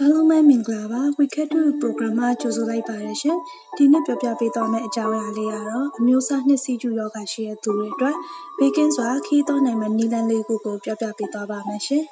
[0.00, 3.38] အားလုံးပဲမင်္ဂလာပါ Wicked to Program မှာကြိုဆိုလိုက်ပါတယ်ရှင်
[3.76, 8.16] ဒီနေ့ပြောပြပေးသွားမယ့်အကြောင်းအရာလေးကတော့အမျိုးအစားနှစ်စီးကျူယောဂရှိတဲ့သူတွေအတွက်
[8.58, 12.04] ဘေးကင်းစွာခီးသွားနိုင်မယ့်နည်းလမ်းလေးခုကိုပြောပြပေးသွားပါမယ်ရှင်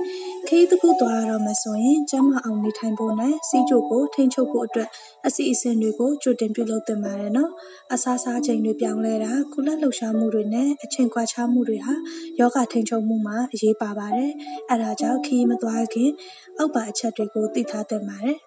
[0.49, 4.89] ခီးတစ်ခုသွားရတော့မယ်ဆိုရင်ကျမအောင်နေထိုင်ဖို့နဲ့စီးကျူကိုထိန်းချုပ်ဖို့အတွက်
[5.27, 7.51] အစီအစဉ်တွေကိုကြိုတင်ပြုလုပ်သင့်ပါတယ်နော်
[7.93, 11.95] အစားစားချိန်တွေပြောင်းလဲတာကုလလှုပ်ရှားမှုတွေနဲ့အချိန်ကွာခြားမှုတွေဟာ
[12.39, 14.33] ယောဂထိန်းချုပ်မှုမှာအရေးပါပါတယ်
[14.71, 16.11] အဲဒါကြောင့်ခီးမသွားခင်
[16.59, 18.39] အောက်ပါအချက်တွေကိုသိထားသင့်ပါတယ်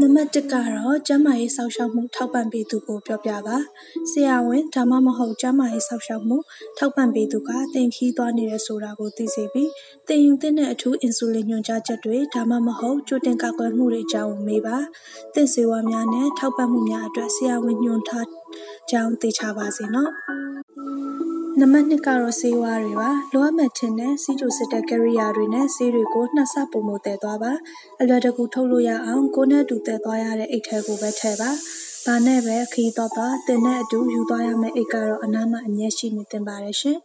[0.00, 3.56] နံပါတ်1ကတော့ကျန်းမာရေးစောင့်ရှောက်မှု ထောက်ပံ့ပေးသူကိုပြောပြပါ
[4.10, 6.36] ဆရာဝန်ဒါမှမဟုတ်ကျန်းမာရေးစောင့်ရှောက်မှု
[6.78, 9.70] ထောက်ပံ့ပေးသူကတင်ခီးသွားနေရဆိုတာကိုသိစေပြီး
[10.08, 14.78] တင်ယူတဲ့အထူးအင်ဆူလင်ညွှန်ကြားချက်တွေဒါမှမဟုတ်ကြိုတင်ကာကွယ်မှုတွေအကြောင်းမေးပါ
[15.34, 18.28] တင့်စေဝါများနဲ့ထောက်ပံ့မှုများအတွက်ဆရာဝန်ညွှန်ထား
[18.90, 20.12] ကြောင်းသိချပါစေနော်
[21.60, 27.52] နံပါတ်2ကတော့ဆေးဝါးတွေပါလိုအပ်မဲ့ထင်တဲ့စီးကျိုစစ်တဲ့ကရိယာတွေနဲ့ဆေးတွေကိုနှစ်ဆပုံမတည်သွားပါ
[28.00, 31.50] အလွယ်တကူထုတ်လို့ရအောင်ကိုနဲ့တူတည်သွားရတဲ့အိတ်ထဲကိုပဲထည့်ပါ
[32.04, 36.98] ဘာနဲ့ပဲခီးတော့တော့တင်တဲ့အတူယူသွားရမယ့်အိတ်ကတော့အနားမှာအမြဲရှိနေတင်ပါတယ်ရှင်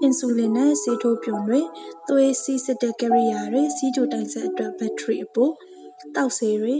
[0.00, 1.60] အင်ဆူလင်နဲ့ဆေးထိုးပြုံတွေ
[2.08, 5.50] သွေးစီးစစ်တဲ့ကရိယာတွေစီးကျိုတိုင်ဆက်အတွက်ဘက်ထရီအပို
[6.14, 6.76] တောက်ဆေးတွေ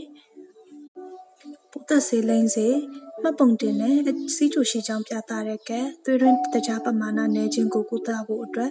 [1.70, 2.68] ပိုးသက်ဆေးလိမ့်စေ
[3.26, 3.96] မှတ်ပုံတင်နဲ့
[4.34, 8.70] စီးချိုရှိကြောင်းပြသတဲ့ကဲသွေးရင်းတကြားပမာဏနည်းခြင်းကိုကုသဖို့အတွက်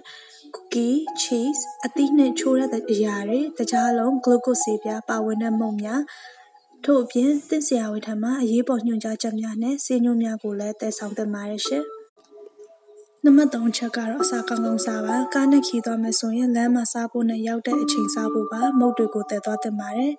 [0.56, 0.88] ကူကီ
[1.22, 6.02] cheese အသီးနှင့်ချိုးတဲ့အရာတွေတကြားလုံး glucose ဆေးပြားပါဝင်တဲ့မုန့်များ
[6.84, 11.86] ထို့အပြင်တင့်ဆရာဝန်ထံမှအရေးပေါ်ညွှန်ကြားချက်များနဲ့ဆေးညွှန်းများကိုလည်းတည်ဆောင်သင့်ပါတယ်ရှင်။
[13.26, 20.14] နံပါတ်3ချက်ကတော့အစာကောင်းကောင်းစားပါကားနဲ့ခီးသွားမယ်ဆိုရင်လမ်းမှာစားဖို့နဲ့ရောက်တဲ့အချိန်စားဖို့ပါမုတ်တွေကိုတည်သွားတင်ပါတယ်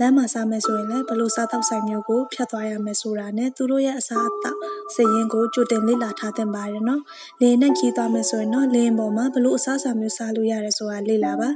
[0.00, 4.58] လမ်းမှာစားမယ်ဆိုရင်လည်းဘလို့စားတော့ဆိုင်မျိုးကိုဖြတ်သွားရမယ်ဆိုတာနဲ့သူတို့ရဲ့အစားအသောက်
[4.94, 7.02] စရင်ကိုကြိုတင်လေ့လာထားတင်ပါတယ်နော်
[7.40, 11.48] လေနဲ့ခီးသွားမယ်ဆိုရင်တော့လေရင်ပေါ်မှာဘလို့အစားအစာမျိုးစားလို့ရတယ်ဆိုတာလေ့လာပါ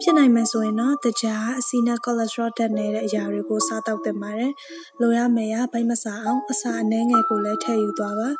[0.00, 4.52] ဖြစ်နိုင်မယ်ဆိုရင်တော့တကြားအဆီနဲ့ကိုလက်စထရောတက်နေတဲ့အရာတွေကိုစားတော့တင်ပါတယ်
[5.00, 8.30] လိုရမယ်ရဘိုက်မစားအောင်အစာအနှဲငယ်ကိုလည်းထည့်ယူသွားပါ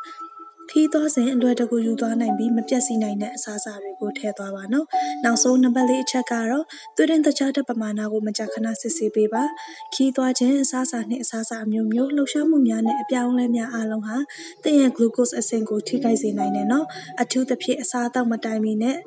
[0.71, 4.85] ခီးသွားစဉ်အလွယ်တကူယူသွားနိုင်ပြီးမပြတ်စီနိုင်တဲ့အစားအစာတွေကိုထည့်သွားပါနော်။
[5.23, 6.65] နောက်ဆုံးနံပါတ်လေးအချက်ကတော့
[6.95, 9.43] သွေးရင်းတခြားတဲ့ပမာဏကိုမကြာခဏစစ်ဆေးပေးပါ။
[9.93, 14.17] ခီးသွားခြင်းအစားအစာနှင့်အစားအစာအမျိုးမျိုးလှုပ်ရှားမှုများနဲ့အပြောင်းအလဲများအားလုံးဟာ
[14.63, 16.85] သင်ရဲ့ glucose အဆင့်ကိုထိခိုက်စေနိုင်တယ်နော်။
[17.21, 18.97] အထူးသဖြင့်အစားအသောက်မတိုင်မီနဲ့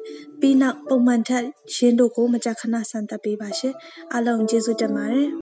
[0.40, 3.74] ပြီးနောက်ပုံမှန်ထက်ရင်းတို့ကိုမကြာခဏဆန်သက်ပေးပါရှင်။
[4.12, 5.28] အားလုံးကျေးဇူးတင်ပါတယ်။